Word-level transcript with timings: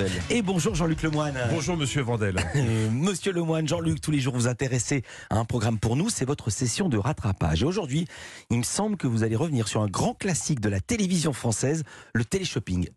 Vandel. 0.00 0.22
Et 0.30 0.42
bonjour 0.42 0.74
Jean-Luc 0.74 1.02
Lemoine. 1.02 1.38
Bonjour 1.50 1.76
Monsieur 1.76 2.02
Vandel. 2.02 2.36
Monsieur 2.92 3.32
Lemoine, 3.32 3.68
Jean-Luc, 3.68 4.00
tous 4.00 4.10
les 4.10 4.20
jours 4.20 4.34
vous 4.34 4.46
intéressez 4.46 5.02
à 5.28 5.36
un 5.36 5.44
programme 5.44 5.78
pour 5.78 5.96
nous, 5.96 6.08
c'est 6.08 6.24
votre 6.24 6.50
session 6.50 6.88
de 6.88 6.96
rattrapage. 6.96 7.62
Et 7.62 7.66
aujourd'hui, 7.66 8.06
il 8.50 8.58
me 8.58 8.62
semble 8.62 8.96
que 8.96 9.06
vous 9.06 9.24
allez 9.24 9.36
revenir 9.36 9.68
sur 9.68 9.82
un 9.82 9.88
grand 9.88 10.14
classique 10.14 10.60
de 10.60 10.68
la 10.68 10.80
télévision 10.80 11.32
française, 11.32 11.84
le 12.14 12.24
téléshopping. 12.24 12.88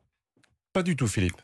Pas 0.73 0.81
du 0.83 0.95
tout, 0.95 1.07
Philippe. 1.07 1.37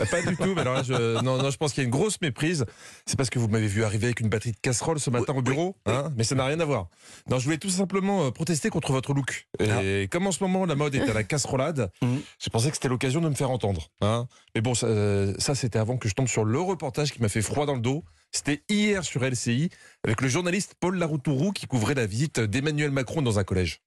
Euh, 0.00 0.04
Pas 0.06 0.20
du 0.22 0.36
tout. 0.36 0.52
Mais 0.54 0.62
alors 0.62 0.74
là, 0.74 0.82
je, 0.82 1.22
non, 1.22 1.40
non, 1.40 1.48
je 1.50 1.56
pense 1.56 1.72
qu'il 1.72 1.82
y 1.82 1.84
a 1.84 1.86
une 1.86 1.92
grosse 1.92 2.20
méprise. 2.20 2.64
C'est 3.06 3.16
parce 3.16 3.30
que 3.30 3.38
vous 3.38 3.46
m'avez 3.46 3.68
vu 3.68 3.84
arriver 3.84 4.06
avec 4.06 4.18
une 4.18 4.28
batterie 4.28 4.50
de 4.50 4.56
casserole 4.60 4.98
ce 4.98 5.10
matin 5.10 5.32
au 5.36 5.42
bureau. 5.42 5.76
hein, 5.86 6.12
mais 6.16 6.24
ça 6.24 6.34
n'a 6.34 6.44
rien 6.44 6.58
à 6.58 6.64
voir. 6.64 6.88
Non, 7.30 7.38
je 7.38 7.44
voulais 7.44 7.58
tout 7.58 7.70
simplement 7.70 8.24
euh, 8.26 8.30
protester 8.32 8.70
contre 8.70 8.90
votre 8.90 9.14
look. 9.14 9.46
Et 9.60 10.08
comme 10.10 10.26
en 10.26 10.32
ce 10.32 10.42
moment, 10.42 10.66
la 10.66 10.74
mode 10.74 10.94
est 10.96 11.08
à 11.08 11.14
la 11.14 11.22
casserolade, 11.22 11.90
Mhm. 12.02 12.20
j'ai 12.40 12.50
pensé 12.50 12.68
que 12.70 12.74
c'était 12.74 12.88
l'occasion 12.88 13.20
de 13.20 13.28
me 13.28 13.34
faire 13.34 13.50
entendre. 13.50 13.90
hein. 14.00 14.26
Mais 14.56 14.60
bon, 14.60 14.74
ça, 14.74 14.86
euh, 14.88 15.34
ça, 15.38 15.54
c'était 15.54 15.78
avant 15.78 15.96
que 15.96 16.08
je 16.08 16.14
tombe 16.14 16.26
sur 16.28 16.44
le 16.44 16.60
reportage 16.60 17.12
qui 17.12 17.22
m'a 17.22 17.28
fait 17.28 17.42
froid 17.42 17.66
dans 17.66 17.74
le 17.74 17.80
dos. 17.80 18.02
C'était 18.32 18.62
hier 18.68 19.04
sur 19.04 19.22
LCI 19.24 19.70
avec 20.02 20.20
le 20.20 20.26
journaliste 20.26 20.74
Paul 20.80 20.96
Laroutourou 20.98 21.52
qui 21.52 21.66
couvrait 21.66 21.94
la 21.94 22.06
visite 22.06 22.40
d'Emmanuel 22.40 22.90
Macron 22.90 23.22
dans 23.22 23.38
un 23.38 23.44
collège. 23.44 23.80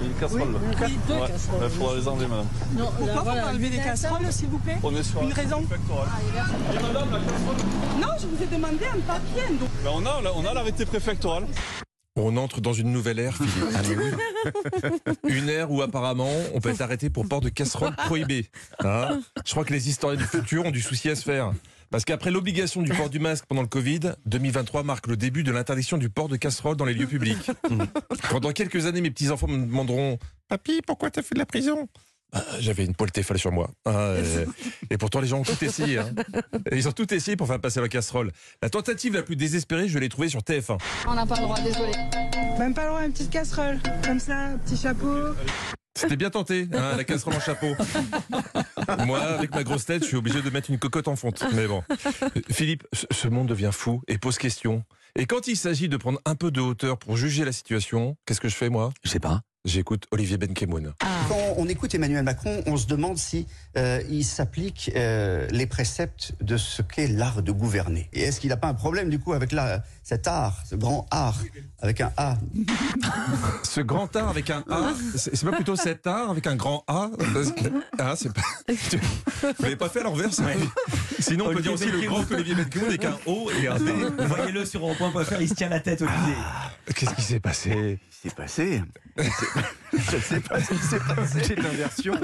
C'est 0.00 0.06
une 0.06 0.14
casserole. 0.14 0.54
Oui, 0.82 0.98
deux 1.06 1.14
Ouais. 1.14 1.28
casseroles. 1.28 1.60
Il 1.62 1.70
faudra 1.70 1.94
les 1.96 2.08
enlever, 2.08 2.26
madame. 2.26 2.46
Non, 2.76 2.90
Pourquoi 2.96 3.22
voilà. 3.22 3.48
enlevez 3.48 3.68
des 3.68 3.76
casseroles, 3.78 4.32
s'il 4.32 4.48
vous 4.48 4.58
plaît 4.58 4.78
On 4.82 4.94
est 4.96 5.02
sur 5.02 5.22
Une 5.22 5.30
un 5.30 5.34
raison 5.34 5.62
préfectoral. 5.62 6.08
Non, 8.00 8.08
je 8.18 8.26
vous 8.26 8.42
ai 8.42 8.46
demandé 8.46 8.84
un 8.86 9.00
papier. 9.00 9.56
Donc, 9.58 9.68
Ben, 9.84 9.90
on 9.94 10.06
a, 10.06 10.32
on 10.36 10.44
a 10.46 10.54
l'arrêté 10.54 10.86
préfectoral. 10.86 11.44
On 12.22 12.36
entre 12.36 12.60
dans 12.60 12.72
une 12.72 12.92
nouvelle 12.92 13.18
ère, 13.18 13.36
Philippe. 13.36 13.54
Ah. 15.06 15.12
Une 15.28 15.48
ère 15.48 15.70
où 15.70 15.82
apparemment 15.82 16.30
on 16.54 16.60
peut 16.60 16.70
être 16.70 16.80
arrêté 16.80 17.10
pour 17.10 17.28
port 17.28 17.40
de 17.40 17.48
casserole 17.50 17.94
prohibé. 17.94 18.48
Hein? 18.82 19.20
Je 19.44 19.50
crois 19.50 19.64
que 19.64 19.72
les 19.72 19.88
historiens 19.88 20.18
du 20.18 20.26
futur 20.26 20.64
ont 20.64 20.70
du 20.70 20.80
souci 20.80 21.10
à 21.10 21.14
se 21.14 21.22
faire. 21.22 21.52
Parce 21.90 22.04
qu'après 22.04 22.30
l'obligation 22.30 22.82
du 22.82 22.92
port 22.92 23.10
du 23.10 23.18
masque 23.18 23.44
pendant 23.46 23.62
le 23.62 23.68
Covid, 23.68 24.00
2023 24.26 24.82
marque 24.82 25.08
le 25.08 25.16
début 25.16 25.42
de 25.42 25.52
l'interdiction 25.52 25.98
du 25.98 26.08
port 26.08 26.28
de 26.28 26.36
casserole 26.36 26.76
dans 26.76 26.84
les 26.84 26.94
lieux 26.94 27.06
publics. 27.06 27.50
Pendant 28.30 28.52
quelques 28.52 28.86
années, 28.86 29.00
mes 29.00 29.10
petits-enfants 29.10 29.48
me 29.48 29.66
demanderont 29.66 30.18
Papy, 30.48 30.80
pourquoi 30.86 31.10
t'as 31.10 31.22
fait 31.22 31.34
de 31.34 31.40
la 31.40 31.46
prison? 31.46 31.88
J'avais 32.60 32.84
une 32.84 32.94
poêle 32.94 33.10
Tefal 33.10 33.38
sur 33.38 33.52
moi. 33.52 33.70
hein, 33.86 33.92
euh, 33.94 34.46
et 34.90 34.98
pourtant, 34.98 35.20
les 35.20 35.26
gens 35.28 35.38
ont 35.40 35.44
tout 35.44 35.62
essayé. 35.64 35.98
hein. 35.98 36.10
Ils 36.72 36.86
ont 36.88 36.92
tout 36.92 37.12
essayé 37.12 37.36
pour 37.36 37.46
faire 37.46 37.60
passer 37.60 37.80
la 37.80 37.88
casserole. 37.88 38.30
La 38.62 38.70
tentative 38.70 39.14
la 39.14 39.22
plus 39.22 39.36
désespérée, 39.36 39.88
je 39.88 39.98
l'ai 39.98 40.08
trouvée 40.08 40.28
sur 40.28 40.40
TF1. 40.40 40.78
On 41.08 41.14
n'a 41.14 41.26
pas 41.26 41.36
le 41.36 41.42
droit, 41.42 41.60
désolé. 41.60 41.92
même 42.58 42.74
pas 42.74 42.86
loin, 42.86 43.04
une 43.06 43.12
petite 43.12 43.30
casserole. 43.30 43.80
Comme 44.04 44.20
ça, 44.20 44.36
un 44.36 44.58
petit 44.58 44.76
chapeau. 44.76 45.34
C'était 45.98 46.16
bien 46.16 46.30
tenté, 46.30 46.68
hein, 46.72 46.96
la 46.96 47.04
casserole 47.04 47.34
en 47.34 47.40
chapeau. 47.40 47.74
Moi, 49.06 49.20
avec 49.20 49.54
ma 49.54 49.64
grosse 49.64 49.84
tête, 49.84 50.02
je 50.02 50.08
suis 50.08 50.16
obligé 50.16 50.40
de 50.40 50.48
mettre 50.50 50.70
une 50.70 50.78
cocotte 50.78 51.08
en 51.08 51.16
fonte. 51.16 51.42
Mais 51.54 51.66
bon. 51.66 51.82
Philippe, 52.50 52.84
ce 53.10 53.28
monde 53.28 53.48
devient 53.48 53.70
fou 53.72 54.00
et 54.08 54.16
pose 54.18 54.38
question. 54.38 54.84
Et 55.16 55.26
quand 55.26 55.48
il 55.48 55.56
s'agit 55.56 55.88
de 55.88 55.96
prendre 55.96 56.20
un 56.24 56.36
peu 56.36 56.50
de 56.50 56.60
hauteur 56.60 56.96
pour 56.98 57.16
juger 57.16 57.44
la 57.44 57.52
situation, 57.52 58.16
qu'est-ce 58.24 58.40
que 58.40 58.48
je 58.48 58.54
fais 58.54 58.68
moi? 58.68 58.92
Je 59.04 59.10
sais 59.10 59.18
pas. 59.20 59.40
J'écoute 59.66 60.06
Olivier 60.10 60.38
Benkemoun. 60.38 60.94
Quand 61.28 61.54
on 61.58 61.68
écoute 61.68 61.94
Emmanuel 61.94 62.24
Macron, 62.24 62.62
on 62.64 62.78
se 62.78 62.86
demande 62.86 63.18
si 63.18 63.46
euh, 63.76 64.00
il 64.08 64.24
s'applique 64.24 64.90
euh, 64.96 65.46
les 65.50 65.66
préceptes 65.66 66.32
de 66.40 66.56
ce 66.56 66.80
qu'est 66.80 67.08
l'art 67.08 67.42
de 67.42 67.52
gouverner. 67.52 68.08
Et 68.14 68.22
est-ce 68.22 68.40
qu'il 68.40 68.48
n'a 68.48 68.56
pas 68.56 68.68
un 68.68 68.74
problème 68.74 69.10
du 69.10 69.18
coup 69.18 69.34
avec 69.34 69.52
la, 69.52 69.82
cet 70.02 70.26
art, 70.26 70.62
ce 70.64 70.76
grand 70.76 71.06
art 71.10 71.38
avec 71.80 72.00
un 72.00 72.10
A? 72.16 72.38
Ce 73.62 73.80
grand 73.80 74.14
art 74.16 74.28
avec 74.28 74.50
un 74.50 74.64
A, 74.70 74.92
c'est 75.14 75.44
pas 75.44 75.52
plutôt 75.52 75.76
cet 75.76 76.06
art 76.06 76.30
avec 76.30 76.46
un 76.46 76.56
grand 76.56 76.82
A? 76.88 77.10
Ah, 77.98 78.14
c'est 78.16 78.32
pas. 78.32 78.42
Vous 79.42 79.62
l'avez 79.62 79.76
pas 79.76 79.88
fait 79.88 80.00
à 80.00 80.04
l'envers, 80.04 80.32
ça? 80.32 80.44
Sinon, 81.18 81.48
on 81.48 81.54
peut 81.54 81.62
dire 81.62 81.74
aussi 81.74 81.90
le 81.90 82.00
grand 82.00 82.28
Olivier 82.32 82.54
Benkemoun 82.54 82.88
avec 82.88 83.04
un 83.04 83.18
O 83.26 83.50
et 83.50 83.68
un 83.68 83.78
D. 83.78 83.92
Voyez-le 84.26 84.64
sur 84.64 84.80
rond.fr, 84.80 85.40
il 85.40 85.48
se 85.48 85.54
tient 85.54 85.68
la 85.68 85.80
tête, 85.80 86.02
Olivier. 86.02 86.34
Qu'est-ce 86.94 87.14
qui 87.14 87.22
s'est 87.22 87.40
passé? 87.40 87.98
C'est 88.10 88.34
passé? 88.34 88.82
Je 89.16 90.16
ne 90.16 90.20
sais 90.20 90.40
pas 90.40 90.60
ce 90.60 90.74
qui 90.74 90.78
s'est 90.82 90.98
passé. 91.00 91.40
C'est 91.44 91.56
l'inversion. 91.56 92.14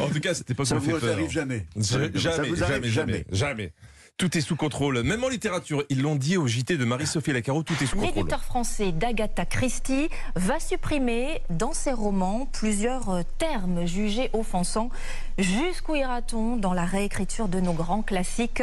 En 0.00 0.08
tout 0.08 0.20
cas, 0.20 0.34
c'était 0.34 0.54
pas 0.54 0.64
Ça 0.64 0.80
fait 0.80 0.92
vous 0.92 1.06
arrive 1.08 1.30
jamais. 1.30 1.66
Ja- 1.76 1.82
Ça 1.82 1.98
Jamais, 2.14 2.56
jamais, 2.56 2.88
jamais, 2.88 3.24
jamais. 3.30 3.72
Tout 4.16 4.38
est 4.38 4.40
sous 4.40 4.54
contrôle. 4.54 5.02
Même 5.02 5.24
en 5.24 5.28
littérature, 5.28 5.82
ils 5.88 6.00
l'ont 6.00 6.14
dit 6.14 6.36
au 6.36 6.46
JT 6.46 6.76
de 6.76 6.84
Marie-Sophie 6.84 7.32
Lacaro, 7.32 7.64
tout 7.64 7.74
est 7.82 7.86
sous 7.86 7.96
contrôle. 7.96 8.14
L'éditeur 8.14 8.44
français 8.44 8.92
d'Agatha 8.92 9.44
Christie 9.44 10.08
va 10.36 10.60
supprimer 10.60 11.42
dans 11.50 11.72
ses 11.72 11.92
romans 11.92 12.46
plusieurs 12.52 13.10
euh, 13.10 13.22
termes 13.38 13.86
jugés 13.86 14.30
offensants. 14.32 14.88
Jusqu'où 15.36 15.96
ira-t-on 15.96 16.56
dans 16.56 16.74
la 16.74 16.84
réécriture 16.84 17.48
de 17.48 17.58
nos 17.58 17.72
grands 17.72 18.02
classiques? 18.02 18.62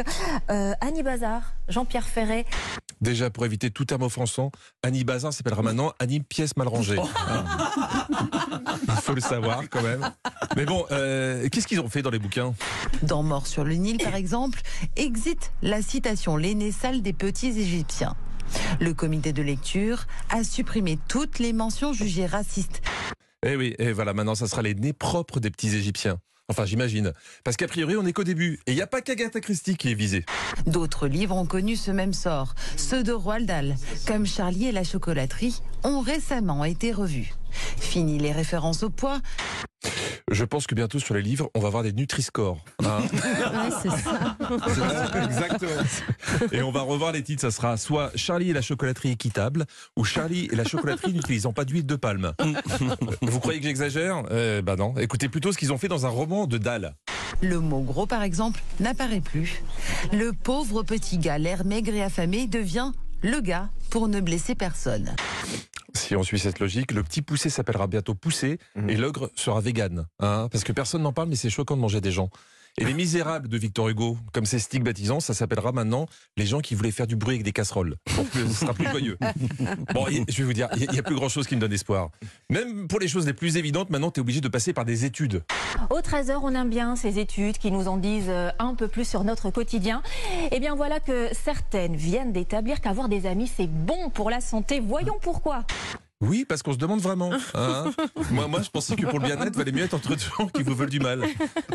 Euh, 0.50 0.72
Annie 0.80 1.02
Bazar, 1.02 1.52
Jean-Pierre 1.68 2.08
Ferret, 2.08 2.46
Déjà, 3.02 3.30
pour 3.30 3.44
éviter 3.44 3.72
tout 3.72 3.84
terme 3.84 4.02
offensant, 4.02 4.52
Annie 4.84 5.02
Bazin 5.02 5.32
s'appellera 5.32 5.62
maintenant 5.62 5.92
Annie 5.98 6.20
Pièce 6.20 6.56
Mal 6.56 6.68
Rangée. 6.68 6.96
Hein. 7.28 7.44
Il 8.86 9.02
faut 9.02 9.14
le 9.14 9.20
savoir 9.20 9.68
quand 9.68 9.82
même. 9.82 10.08
Mais 10.54 10.64
bon, 10.64 10.86
euh, 10.92 11.48
qu'est-ce 11.50 11.66
qu'ils 11.66 11.80
ont 11.80 11.88
fait 11.88 12.02
dans 12.02 12.10
les 12.10 12.20
bouquins? 12.20 12.54
Dans 13.02 13.24
Mort 13.24 13.48
sur 13.48 13.64
le 13.64 13.74
Nil, 13.74 13.98
par 13.98 14.14
exemple, 14.14 14.60
existe 14.94 15.52
la 15.62 15.82
citation 15.82 16.36
L'aîné 16.36 16.70
sale 16.70 17.02
des 17.02 17.12
petits 17.12 17.48
Égyptiens. 17.48 18.14
Le 18.80 18.94
comité 18.94 19.32
de 19.32 19.42
lecture 19.42 20.06
a 20.30 20.44
supprimé 20.44 20.96
toutes 21.08 21.40
les 21.40 21.52
mentions 21.52 21.92
jugées 21.92 22.26
racistes. 22.26 22.82
Eh 23.44 23.56
oui, 23.56 23.74
et 23.80 23.90
voilà, 23.90 24.14
maintenant 24.14 24.36
ça 24.36 24.46
sera 24.46 24.62
les 24.62 24.76
nez 24.76 24.92
propres 24.92 25.40
des 25.40 25.50
petits 25.50 25.74
Égyptiens. 25.74 26.18
Enfin, 26.52 26.66
j'imagine. 26.66 27.14
Parce 27.44 27.56
qu'a 27.56 27.66
priori, 27.66 27.96
on 27.96 28.02
n'est 28.02 28.12
qu'au 28.12 28.24
début. 28.24 28.60
Et 28.66 28.72
il 28.72 28.74
n'y 28.74 28.82
a 28.82 28.86
pas 28.86 29.00
qu'Agatha 29.00 29.40
Christie 29.40 29.74
qui 29.74 29.90
est 29.90 29.94
visée. 29.94 30.26
D'autres 30.66 31.08
livres 31.08 31.34
ont 31.34 31.46
connu 31.46 31.76
ce 31.76 31.90
même 31.90 32.12
sort. 32.12 32.54
Ceux 32.76 33.02
de 33.02 33.12
Roald 33.12 33.46
Dahl, 33.46 33.74
comme 34.06 34.26
Charlie 34.26 34.66
et 34.66 34.72
la 34.72 34.84
chocolaterie, 34.84 35.62
ont 35.82 36.00
récemment 36.00 36.66
été 36.66 36.92
revus. 36.92 37.32
Fini 37.80 38.18
les 38.18 38.32
références 38.32 38.82
au 38.82 38.90
poids. 38.90 39.22
Je 40.32 40.44
pense 40.44 40.66
que 40.66 40.74
bientôt 40.74 40.98
sur 40.98 41.14
les 41.14 41.20
livres, 41.22 41.50
on 41.54 41.60
va 41.60 41.68
avoir 41.68 41.82
des 41.82 41.92
Nutri-Score. 41.92 42.58
hein. 42.84 42.98
c'est 43.82 43.90
ça. 43.90 44.36
Exactement. 45.24 45.70
Et 46.52 46.62
on 46.62 46.72
va 46.72 46.80
revoir 46.80 47.12
les 47.12 47.22
titres. 47.22 47.42
Ça 47.42 47.50
sera 47.50 47.76
soit 47.76 48.10
Charlie 48.16 48.50
et 48.50 48.52
la 48.54 48.62
chocolaterie 48.62 49.10
équitable 49.10 49.66
ou 49.96 50.04
Charlie 50.04 50.48
et 50.50 50.56
la 50.56 50.64
chocolaterie 50.64 51.12
n'utilisant 51.12 51.52
pas 51.52 51.64
d'huile 51.66 51.84
de 51.86 51.96
palme. 51.96 52.32
Vous 53.22 53.40
croyez 53.40 53.60
que 53.60 53.66
j'exagère? 53.66 54.22
Euh, 54.30 54.62
Bah 54.62 54.76
non. 54.76 54.94
Écoutez 54.96 55.28
plutôt 55.28 55.52
ce 55.52 55.58
qu'ils 55.58 55.72
ont 55.72 55.78
fait 55.78 55.88
dans 55.88 56.06
un 56.06 56.10
roman 56.10 56.46
de 56.46 56.56
Dahl. 56.56 56.94
Le 57.42 57.60
mot 57.60 57.80
gros, 57.80 58.06
par 58.06 58.22
exemple, 58.22 58.62
n'apparaît 58.80 59.20
plus. 59.20 59.62
Le 60.12 60.32
pauvre 60.32 60.82
petit 60.82 61.18
gars, 61.18 61.38
l'air 61.38 61.64
maigre 61.66 61.92
et 61.94 62.02
affamé, 62.02 62.46
devient 62.46 62.92
le 63.22 63.40
gars 63.40 63.68
pour 63.90 64.08
ne 64.08 64.20
blesser 64.20 64.54
personne. 64.54 65.14
Si 65.94 66.16
on 66.16 66.22
suit 66.22 66.38
cette 66.38 66.58
logique, 66.58 66.92
le 66.92 67.02
petit 67.02 67.22
poussé 67.22 67.50
s'appellera 67.50 67.86
bientôt 67.86 68.14
poussé 68.14 68.58
et 68.88 68.96
l'ogre 68.96 69.30
sera 69.34 69.60
vegan. 69.60 70.06
Hein 70.20 70.48
parce 70.50 70.64
que 70.64 70.72
personne 70.72 71.02
n'en 71.02 71.12
parle, 71.12 71.28
mais 71.28 71.36
c'est 71.36 71.50
choquant 71.50 71.76
de 71.76 71.80
manger 71.80 72.00
des 72.00 72.12
gens. 72.12 72.30
Et 72.78 72.84
les 72.86 72.94
misérables 72.94 73.48
de 73.48 73.58
Victor 73.58 73.90
Hugo, 73.90 74.16
comme 74.32 74.46
c'est 74.46 74.58
stick 74.58 74.82
baptisant, 74.82 75.20
ça 75.20 75.34
s'appellera 75.34 75.72
maintenant 75.72 76.06
les 76.38 76.46
gens 76.46 76.60
qui 76.60 76.74
voulaient 76.74 76.90
faire 76.90 77.06
du 77.06 77.16
bruit 77.16 77.34
avec 77.34 77.44
des 77.44 77.52
casseroles. 77.52 77.96
Pour 78.16 78.28
que 78.30 78.46
ce 78.48 78.54
sera 78.54 78.72
plus 78.72 78.88
joyeux. 78.88 79.18
Bon, 79.94 80.06
je 80.06 80.38
vais 80.38 80.44
vous 80.44 80.52
dire, 80.52 80.68
il 80.76 80.90
n'y 80.90 80.98
a 80.98 81.02
plus 81.02 81.14
grand 81.14 81.28
chose 81.28 81.46
qui 81.46 81.54
me 81.54 81.60
donne 81.60 81.72
espoir. 81.72 82.10
Même 82.48 82.88
pour 82.88 82.98
les 82.98 83.08
choses 83.08 83.26
les 83.26 83.34
plus 83.34 83.56
évidentes, 83.56 83.90
maintenant, 83.90 84.10
tu 84.10 84.20
es 84.20 84.22
obligé 84.22 84.40
de 84.40 84.48
passer 84.48 84.72
par 84.72 84.84
des 84.84 85.04
études. 85.04 85.42
Au 85.90 86.00
13h, 86.00 86.38
on 86.42 86.54
aime 86.54 86.70
bien 86.70 86.96
ces 86.96 87.18
études 87.18 87.58
qui 87.58 87.70
nous 87.70 87.88
en 87.88 87.98
disent 87.98 88.24
euh, 88.28 88.50
un 88.58 88.74
peu 88.74 88.88
plus 88.88 89.06
sur 89.06 89.24
notre 89.24 89.50
quotidien. 89.50 90.02
Eh 90.50 90.58
bien 90.58 90.74
voilà 90.74 90.98
que 90.98 91.28
certaines 91.32 91.96
viennent 91.96 92.32
d'établir 92.32 92.80
qu'avoir 92.80 93.08
des 93.08 93.26
amis, 93.26 93.50
c'est 93.54 93.68
bon 93.68 94.08
pour 94.10 94.30
la 94.30 94.40
santé. 94.40 94.80
Voyons 94.80 95.18
pourquoi. 95.20 95.64
Oui, 96.22 96.46
parce 96.48 96.62
qu'on 96.62 96.72
se 96.72 96.78
demande 96.78 97.00
vraiment. 97.00 97.30
hein. 97.54 97.92
moi, 98.30 98.46
moi, 98.46 98.62
je 98.62 98.70
pensais 98.70 98.96
que 98.96 99.04
pour 99.06 99.18
le 99.18 99.26
bien-être, 99.26 99.56
valait 99.56 99.72
mieux 99.72 99.82
être 99.84 99.94
entre 99.94 100.08
deux 100.10 100.18
gens 100.38 100.46
qui 100.46 100.62
vous 100.62 100.74
veulent 100.74 100.88
du 100.88 101.00
mal. 101.00 101.22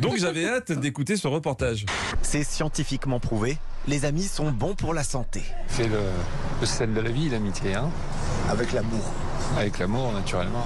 Donc 0.02 0.18
j'avais 0.18 0.48
hâte 0.48 0.72
d'écouter 0.72 1.18
ce 1.18 1.28
reportage. 1.28 1.86
C'est 2.22 2.44
scientifiquement 2.44 3.20
prouvé. 3.20 3.58
Les 3.88 4.06
amis 4.06 4.24
sont 4.24 4.50
bons 4.52 4.74
pour 4.74 4.94
la 4.94 5.04
santé. 5.04 5.44
C'est 5.68 5.88
le, 5.88 6.00
le 6.62 6.66
sel 6.66 6.94
de 6.94 7.00
la 7.02 7.12
vie, 7.12 7.30
l'amitié, 7.30 7.76
hein 7.76 7.90
Avec 8.50 8.72
l'amour. 8.74 9.04
avec 9.58 9.78
l'amour, 9.80 10.12
naturellement. 10.14 10.66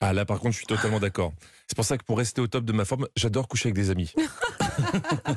Ah 0.00 0.12
là, 0.14 0.24
par 0.24 0.38
contre, 0.38 0.52
je 0.52 0.56
suis 0.58 0.66
totalement 0.66 0.98
d'accord. 0.98 1.32
C'est 1.66 1.76
pour 1.76 1.84
ça 1.84 1.98
que 1.98 2.04
pour 2.04 2.16
rester 2.18 2.40
au 2.40 2.46
top 2.46 2.64
de 2.64 2.72
ma 2.72 2.84
forme, 2.86 3.06
j'adore 3.16 3.48
coucher 3.48 3.68
avec 3.68 3.74
des 3.74 3.90
amis. 3.90 4.14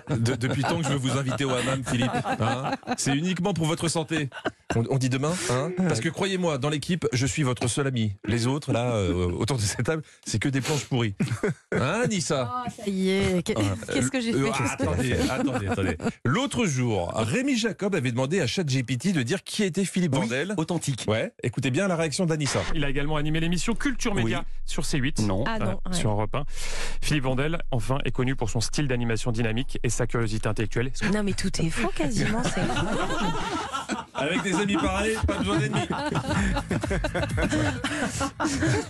De- 0.09 0.35
depuis 0.35 0.61
tant 0.63 0.77
que 0.77 0.83
je 0.85 0.89
veux 0.89 0.95
vous 0.97 1.17
inviter 1.17 1.43
au 1.43 1.49
hammam, 1.51 1.83
Philippe. 1.85 2.09
hein. 2.39 2.71
c'est 2.97 3.13
uniquement 3.15 3.53
pour 3.53 3.65
votre 3.65 3.89
santé. 3.89 4.29
On, 4.75 4.83
on 4.89 4.97
dit 4.97 5.09
demain, 5.09 5.33
hein 5.51 5.71
Parce 5.77 5.99
que 5.99 6.09
croyez-moi, 6.09 6.57
dans 6.57 6.69
l'équipe, 6.69 7.05
je 7.13 7.25
suis 7.25 7.43
votre 7.43 7.67
seul 7.67 7.87
ami. 7.87 8.13
Les 8.25 8.47
autres, 8.47 8.71
là, 8.73 8.93
euh, 8.95 9.31
autour 9.31 9.57
de 9.57 9.61
cette 9.61 9.85
table, 9.85 10.03
c'est 10.25 10.39
que 10.39 10.49
des 10.49 10.61
planches 10.61 10.85
pourries. 10.85 11.15
Hein, 11.71 12.03
Nissa 12.09 12.63
Ça 12.75 12.83
y 12.89 13.09
est, 13.09 13.43
qu'est-ce 13.43 14.09
que 14.09 14.21
j'ai 14.21 14.33
Euh, 14.33 14.51
fait 14.51 14.51
ah, 14.59 14.73
attendez, 14.73 15.13
attendez, 15.29 15.67
attendez. 15.67 15.97
L'autre 16.25 16.65
jour, 16.65 17.11
Rémi 17.15 17.57
Jacob 17.57 17.95
avait 17.95 18.11
demandé 18.11 18.39
à 18.41 18.47
ChatGPT 18.47 19.13
de 19.13 19.23
dire 19.23 19.43
qui 19.43 19.63
était 19.63 19.85
Philippe 19.85 20.13
Vandel. 20.15 20.53
Authentique. 20.57 21.05
Ouais, 21.07 21.33
écoutez 21.43 21.71
bien 21.71 21.87
la 21.87 21.95
réaction 21.95 22.25
d'Anissa. 22.25 22.59
Il 22.75 22.83
a 22.83 22.89
également 22.89 23.17
animé 23.17 23.39
l'émission 23.39 23.75
Culture 23.75 24.15
Média 24.15 24.39
Oui. 24.39 24.45
sur 24.65 24.83
C8. 24.83 25.25
Non. 25.25 25.43
Ah 25.47 25.59
non, 25.59 25.79
ouais. 25.85 25.93
Sur 25.93 26.11
Europe 26.11 26.33
1. 26.35 26.43
Philippe 27.01 27.23
Vandel, 27.23 27.59
enfin, 27.71 27.97
est 28.05 28.11
connu 28.11 28.35
pour 28.35 28.49
son 28.49 28.61
style 28.61 28.87
d'animation 28.87 29.31
dynamique 29.31 29.79
et 29.83 29.89
sa 29.89 30.07
curiosité 30.07 30.47
intellectuelle. 30.47 30.91
Non, 31.13 31.23
mais 31.23 31.33
tout 31.33 31.51
est 31.61 31.69
faux 31.69 31.91
quasiment. 31.95 32.41
c'est. 32.43 32.61
Avec 34.23 34.41
des 34.43 34.53
amis 34.55 34.75
pareils, 34.75 35.17
pas 35.27 35.37
besoin 35.37 35.59
d'ennemis. 35.59 35.87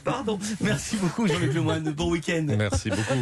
Pardon. 0.04 0.38
Merci 0.62 0.98
beaucoup 0.98 1.28
Jean-Luc 1.28 1.54
Lemoyne. 1.54 1.92
Bon 1.92 2.12
week-end. 2.12 2.46
Merci 2.56 2.90
beaucoup. 2.92 3.20